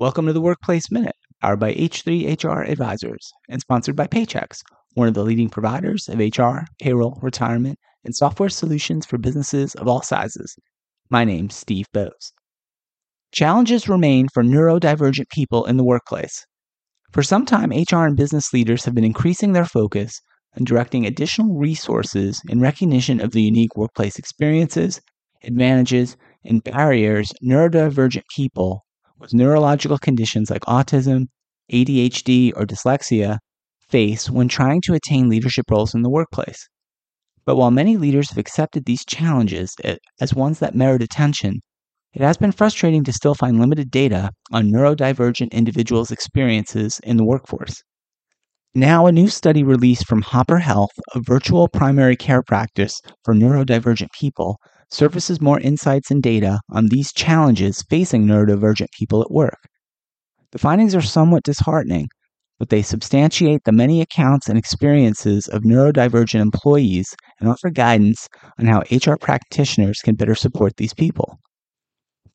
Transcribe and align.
Welcome 0.00 0.24
to 0.28 0.32
the 0.32 0.40
Workplace 0.40 0.90
Minute, 0.90 1.14
powered 1.42 1.60
by 1.60 1.74
H3 1.74 2.42
HR 2.42 2.62
Advisors 2.62 3.30
and 3.50 3.60
sponsored 3.60 3.96
by 3.96 4.06
Paychex, 4.06 4.62
one 4.94 5.08
of 5.08 5.12
the 5.12 5.22
leading 5.22 5.50
providers 5.50 6.08
of 6.08 6.18
HR, 6.18 6.60
payroll, 6.80 7.18
retirement, 7.20 7.78
and 8.02 8.16
software 8.16 8.48
solutions 8.48 9.04
for 9.04 9.18
businesses 9.18 9.74
of 9.74 9.86
all 9.86 10.00
sizes. 10.00 10.56
My 11.10 11.24
name's 11.24 11.54
Steve 11.54 11.84
Boese. 11.92 12.32
Challenges 13.30 13.90
remain 13.90 14.28
for 14.32 14.42
neurodivergent 14.42 15.28
people 15.28 15.66
in 15.66 15.76
the 15.76 15.84
workplace. 15.84 16.46
For 17.12 17.22
some 17.22 17.44
time, 17.44 17.68
HR 17.68 18.06
and 18.06 18.16
business 18.16 18.54
leaders 18.54 18.86
have 18.86 18.94
been 18.94 19.04
increasing 19.04 19.52
their 19.52 19.66
focus 19.66 20.18
on 20.56 20.64
directing 20.64 21.04
additional 21.04 21.58
resources 21.58 22.40
in 22.48 22.62
recognition 22.62 23.20
of 23.20 23.32
the 23.32 23.42
unique 23.42 23.76
workplace 23.76 24.18
experiences, 24.18 24.98
advantages, 25.44 26.16
and 26.42 26.64
barriers 26.64 27.34
neurodivergent 27.44 28.22
people 28.34 28.82
with 29.20 29.34
neurological 29.34 29.98
conditions 29.98 30.50
like 30.50 30.62
autism, 30.62 31.26
ADHD, 31.72 32.52
or 32.56 32.64
dyslexia 32.64 33.38
face 33.88 34.30
when 34.30 34.48
trying 34.48 34.80
to 34.82 34.94
attain 34.94 35.28
leadership 35.28 35.66
roles 35.70 35.94
in 35.94 36.02
the 36.02 36.10
workplace. 36.10 36.68
But 37.44 37.56
while 37.56 37.70
many 37.70 37.96
leaders 37.96 38.30
have 38.30 38.38
accepted 38.38 38.84
these 38.84 39.04
challenges 39.04 39.74
eh, 39.84 39.96
as 40.20 40.34
ones 40.34 40.58
that 40.60 40.74
merit 40.74 41.02
attention, 41.02 41.60
it 42.12 42.22
has 42.22 42.36
been 42.36 42.52
frustrating 42.52 43.04
to 43.04 43.12
still 43.12 43.34
find 43.34 43.60
limited 43.60 43.90
data 43.90 44.30
on 44.52 44.70
neurodivergent 44.70 45.52
individuals' 45.52 46.10
experiences 46.10 47.00
in 47.04 47.16
the 47.16 47.24
workforce. 47.24 47.82
Now, 48.74 49.06
a 49.06 49.12
new 49.12 49.28
study 49.28 49.64
released 49.64 50.06
from 50.06 50.22
Hopper 50.22 50.58
Health, 50.58 50.92
a 51.14 51.20
virtual 51.20 51.68
primary 51.68 52.16
care 52.16 52.42
practice 52.42 53.00
for 53.24 53.34
neurodivergent 53.34 54.08
people, 54.18 54.58
surfaces 54.90 55.40
more 55.40 55.60
insights 55.60 56.10
and 56.10 56.22
data 56.22 56.60
on 56.70 56.86
these 56.86 57.12
challenges 57.12 57.82
facing 57.88 58.26
neurodivergent 58.26 58.88
people 58.98 59.22
at 59.22 59.30
work. 59.30 59.58
The 60.52 60.58
findings 60.58 60.94
are 60.94 61.02
somewhat 61.02 61.44
disheartening, 61.44 62.08
but 62.58 62.68
they 62.68 62.82
substantiate 62.82 63.62
the 63.64 63.72
many 63.72 64.00
accounts 64.00 64.48
and 64.48 64.58
experiences 64.58 65.48
of 65.48 65.62
neurodivergent 65.62 66.40
employees 66.40 67.14
and 67.40 67.48
offer 67.48 67.70
guidance 67.70 68.28
on 68.58 68.66
how 68.66 68.82
HR 68.90 69.16
practitioners 69.16 70.00
can 70.00 70.16
better 70.16 70.34
support 70.34 70.76
these 70.76 70.94
people. 70.94 71.38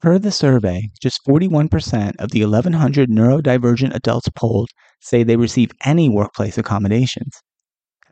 Per 0.00 0.18
the 0.18 0.30
survey, 0.30 0.82
just 1.02 1.20
41% 1.28 2.12
of 2.18 2.30
the 2.30 2.42
1,100 2.44 3.08
neurodivergent 3.08 3.94
adults 3.94 4.28
polled 4.36 4.68
say 5.00 5.22
they 5.22 5.36
receive 5.36 5.70
any 5.84 6.08
workplace 6.08 6.56
accommodations 6.56 7.32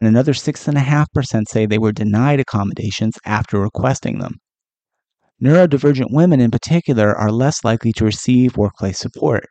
and 0.03 0.09
another 0.09 0.33
6.5% 0.33 1.45
say 1.47 1.65
they 1.65 1.79
were 1.79 1.93
denied 1.93 2.41
accommodations 2.41 3.15
after 3.25 3.61
requesting 3.61 4.19
them. 4.19 4.35
Neurodivergent 5.41 6.09
women, 6.11 6.41
in 6.41 6.51
particular, 6.51 7.17
are 7.17 7.31
less 7.31 7.63
likely 7.63 7.93
to 7.93 8.05
receive 8.05 8.57
workplace 8.57 8.99
support. 8.99 9.47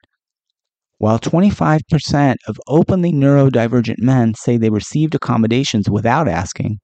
While 0.97 1.19
25% 1.19 2.35
of 2.49 2.59
openly 2.67 3.13
neurodivergent 3.13 3.99
men 3.99 4.33
say 4.33 4.57
they 4.57 4.69
received 4.69 5.15
accommodations 5.15 5.89
without 5.89 6.27
asking, 6.27 6.79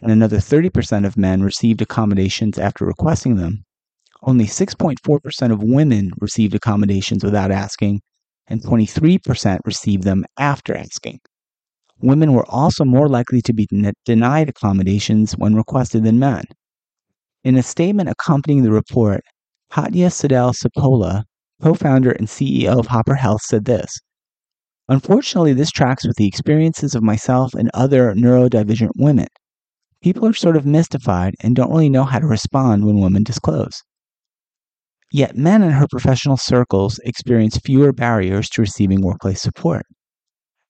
and 0.00 0.12
another 0.12 0.36
30% 0.36 1.04
of 1.04 1.16
men 1.16 1.42
received 1.42 1.82
accommodations 1.82 2.60
after 2.60 2.84
requesting 2.84 3.34
them, 3.34 3.64
only 4.22 4.46
6.4% 4.46 5.52
of 5.52 5.64
women 5.64 6.12
received 6.20 6.54
accommodations 6.54 7.24
without 7.24 7.50
asking, 7.50 8.02
and 8.46 8.62
23% 8.62 9.58
received 9.64 10.04
them 10.04 10.24
after 10.38 10.76
asking 10.76 11.18
women 12.02 12.32
were 12.32 12.48
also 12.48 12.84
more 12.84 13.08
likely 13.08 13.42
to 13.42 13.52
be 13.52 13.68
denied 14.04 14.48
accommodations 14.48 15.32
when 15.32 15.54
requested 15.54 16.04
than 16.04 16.18
men. 16.18 16.44
In 17.44 17.56
a 17.56 17.62
statement 17.62 18.10
accompanying 18.10 18.62
the 18.62 18.70
report, 18.70 19.22
Katya 19.70 20.08
Sadel 20.08 20.52
Sapola, 20.52 21.24
co 21.62 21.74
founder 21.74 22.10
and 22.12 22.28
CEO 22.28 22.78
of 22.78 22.86
Hopper 22.86 23.14
Health, 23.14 23.42
said 23.42 23.64
this 23.64 23.98
Unfortunately, 24.88 25.52
this 25.52 25.70
tracks 25.70 26.06
with 26.06 26.16
the 26.16 26.26
experiences 26.26 26.94
of 26.94 27.02
myself 27.02 27.54
and 27.54 27.70
other 27.74 28.12
neurodivergent 28.14 28.90
women. 28.96 29.28
People 30.02 30.26
are 30.26 30.32
sort 30.32 30.56
of 30.56 30.66
mystified 30.66 31.34
and 31.40 31.54
don't 31.54 31.70
really 31.70 31.88
know 31.88 32.04
how 32.04 32.18
to 32.18 32.26
respond 32.26 32.84
when 32.84 33.00
women 33.00 33.22
disclose. 33.22 33.82
Yet 35.12 35.36
men 35.36 35.62
in 35.62 35.70
her 35.70 35.86
professional 35.90 36.36
circles 36.36 36.98
experience 37.04 37.58
fewer 37.58 37.92
barriers 37.92 38.48
to 38.50 38.62
receiving 38.62 39.02
workplace 39.02 39.42
support. 39.42 39.84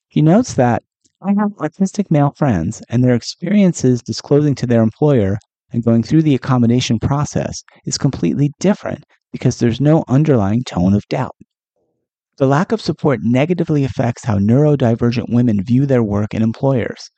He 0.09 0.23
notes 0.23 0.55
that 0.55 0.83
I 1.23 1.35
have 1.39 1.51
autistic 1.57 2.11
male 2.11 2.33
friends, 2.35 2.83
and 2.89 3.05
their 3.05 3.15
experiences 3.15 4.01
disclosing 4.01 4.55
to 4.55 4.67
their 4.67 4.83
employer 4.83 5.37
and 5.71 5.85
going 5.85 6.03
through 6.03 6.23
the 6.23 6.35
accommodation 6.35 6.99
process 6.99 7.63
is 7.85 7.99
completely 7.99 8.53
different 8.59 9.05
because 9.31 9.59
there's 9.59 9.83
no 9.83 10.03
underlying 10.09 10.65
tone 10.65 10.95
of 10.95 11.07
doubt. 11.09 11.37
The 12.39 12.47
lack 12.47 12.73
of 12.73 12.81
support 12.81 13.21
negatively 13.23 13.85
affects 13.85 14.25
how 14.25 14.39
neurodivergent 14.39 15.27
women 15.29 15.63
view 15.63 15.85
their 15.85 16.03
work 16.03 16.33
and 16.33 16.43
employers. 16.43 17.11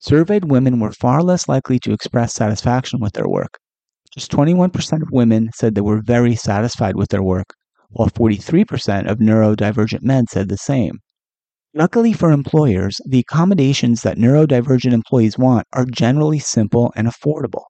Surveyed 0.00 0.44
women 0.50 0.78
were 0.78 0.92
far 0.92 1.22
less 1.22 1.48
likely 1.48 1.78
to 1.78 1.94
express 1.94 2.34
satisfaction 2.34 3.00
with 3.00 3.14
their 3.14 3.28
work. 3.28 3.56
Just 4.12 4.30
21% 4.30 5.00
of 5.00 5.08
women 5.10 5.48
said 5.54 5.74
they 5.74 5.80
were 5.80 6.02
very 6.02 6.36
satisfied 6.36 6.96
with 6.96 7.08
their 7.08 7.22
work, 7.22 7.54
while 7.88 8.10
43% 8.10 9.10
of 9.10 9.16
neurodivergent 9.16 10.02
men 10.02 10.26
said 10.26 10.50
the 10.50 10.58
same. 10.58 10.98
Luckily 11.78 12.14
for 12.14 12.30
employers, 12.32 13.02
the 13.04 13.18
accommodations 13.18 14.00
that 14.00 14.16
neurodivergent 14.16 14.94
employees 14.94 15.36
want 15.36 15.66
are 15.74 15.84
generally 15.84 16.38
simple 16.38 16.90
and 16.96 17.06
affordable. 17.06 17.64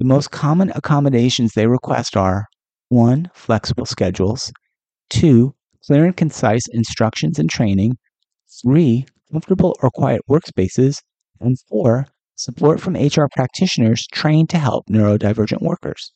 The 0.00 0.04
most 0.04 0.32
common 0.32 0.72
accommodations 0.74 1.52
they 1.52 1.68
request 1.68 2.16
are 2.16 2.46
1. 2.88 3.30
Flexible 3.32 3.86
schedules, 3.86 4.52
2. 5.10 5.54
Clear 5.86 6.06
and 6.06 6.16
concise 6.16 6.64
instructions 6.72 7.38
and 7.38 7.48
training, 7.48 7.98
3. 8.64 9.06
Comfortable 9.30 9.76
or 9.80 9.92
quiet 9.92 10.22
workspaces, 10.28 10.96
and 11.38 11.56
4. 11.68 12.06
Support 12.34 12.80
from 12.80 12.96
HR 12.96 13.28
practitioners 13.36 14.08
trained 14.10 14.50
to 14.50 14.58
help 14.58 14.86
neurodivergent 14.90 15.62
workers. 15.62 16.10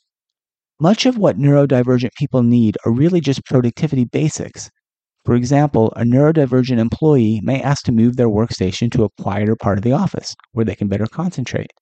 Much 0.81 1.07
of 1.07 1.17
what 1.17 1.39
neurodivergent 1.39 2.11
people 2.19 2.43
need 2.43 2.77
are 2.85 2.91
really 2.91 3.21
just 3.21 3.45
productivity 3.45 4.05
basics 4.05 4.69
for 5.25 5.35
example, 5.35 5.93
a 5.97 6.03
neurodivergent 6.03 6.79
employee 6.79 7.41
may 7.43 7.61
ask 7.63 7.85
to 7.85 7.93
move 7.93 8.17
their 8.17 8.29
workstation 8.29 8.91
to 8.93 9.05
a 9.05 9.23
quieter 9.23 9.57
part 9.57 9.79
of 9.79 9.85
the 9.85 9.93
office 9.93 10.35
where 10.53 10.65
they 10.65 10.75
can 10.75 10.89
better 10.89 11.07
concentrate. 11.07 11.73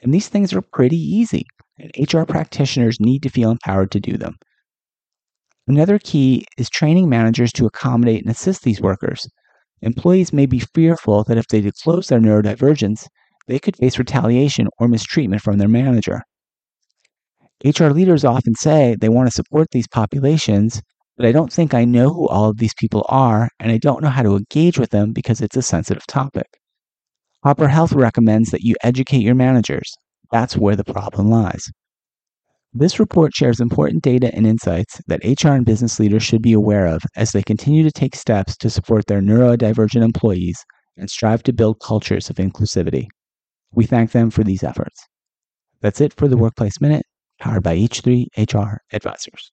And 0.00 0.14
these 0.14 0.28
things 0.28 0.52
are 0.54 0.62
pretty 0.62 0.96
easy, 0.96 1.44
and 1.78 1.90
HR 1.98 2.22
practitioners 2.22 2.98
need 3.00 3.22
to 3.24 3.30
feel 3.30 3.50
empowered 3.50 3.90
to 3.92 4.00
do 4.00 4.16
them. 4.16 4.36
Another 5.66 5.98
key 5.98 6.46
is 6.56 6.70
training 6.70 7.10
managers 7.10 7.52
to 7.52 7.66
accommodate 7.66 8.22
and 8.22 8.30
assist 8.30 8.62
these 8.62 8.80
workers. 8.80 9.28
Employees 9.82 10.32
may 10.32 10.46
be 10.46 10.60
fearful 10.60 11.24
that 11.24 11.36
if 11.36 11.46
they 11.48 11.60
disclose 11.60 12.08
their 12.08 12.20
neurodivergence, 12.20 13.06
they 13.48 13.58
could 13.58 13.76
face 13.76 13.98
retaliation 13.98 14.68
or 14.78 14.88
mistreatment 14.88 15.42
from 15.42 15.58
their 15.58 15.68
manager. 15.68 16.22
HR 17.64 17.88
leaders 17.88 18.24
often 18.24 18.54
say 18.54 18.96
they 18.98 19.08
want 19.08 19.26
to 19.28 19.34
support 19.34 19.68
these 19.72 19.88
populations, 19.88 20.80
but 21.18 21.26
I 21.26 21.32
don't 21.32 21.52
think 21.52 21.74
I 21.74 21.84
know 21.84 22.10
who 22.10 22.28
all 22.28 22.48
of 22.48 22.58
these 22.58 22.74
people 22.74 23.04
are, 23.08 23.50
and 23.58 23.72
I 23.72 23.76
don't 23.76 24.02
know 24.02 24.08
how 24.08 24.22
to 24.22 24.36
engage 24.36 24.78
with 24.78 24.90
them 24.90 25.12
because 25.12 25.40
it's 25.40 25.56
a 25.56 25.62
sensitive 25.62 26.06
topic. 26.06 26.46
Hopper 27.42 27.66
Health 27.66 27.92
recommends 27.92 28.50
that 28.52 28.62
you 28.62 28.76
educate 28.84 29.22
your 29.22 29.34
managers. 29.34 29.92
That's 30.30 30.56
where 30.56 30.76
the 30.76 30.84
problem 30.84 31.28
lies. 31.28 31.70
This 32.72 33.00
report 33.00 33.34
shares 33.34 33.58
important 33.58 34.04
data 34.04 34.32
and 34.32 34.46
insights 34.46 35.00
that 35.08 35.24
HR 35.24 35.48
and 35.48 35.66
business 35.66 35.98
leaders 35.98 36.22
should 36.22 36.42
be 36.42 36.52
aware 36.52 36.86
of 36.86 37.02
as 37.16 37.32
they 37.32 37.42
continue 37.42 37.82
to 37.82 37.90
take 37.90 38.14
steps 38.14 38.56
to 38.58 38.70
support 38.70 39.06
their 39.06 39.20
neurodivergent 39.20 40.04
employees 40.04 40.64
and 40.96 41.10
strive 41.10 41.42
to 41.44 41.52
build 41.52 41.80
cultures 41.80 42.30
of 42.30 42.36
inclusivity. 42.36 43.08
We 43.72 43.86
thank 43.86 44.12
them 44.12 44.30
for 44.30 44.44
these 44.44 44.62
efforts. 44.62 45.02
That's 45.80 46.00
it 46.00 46.14
for 46.14 46.28
the 46.28 46.36
Workplace 46.36 46.80
Minute, 46.80 47.06
powered 47.40 47.64
by 47.64 47.76
H3 47.76 48.26
HR 48.36 48.78
Advisors. 48.92 49.50